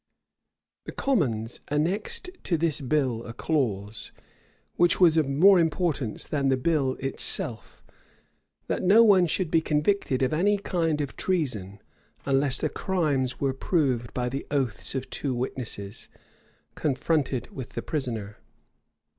[0.85, 4.11] The commons annexed to this bill a clause,
[4.73, 7.83] which was of more importance than the bill itself,
[8.65, 11.83] that no one should be convicted of any kind of treason,
[12.25, 16.09] unless the crime were proved by the oaths of two witnesses,
[16.73, 18.37] confronted with the prisoner.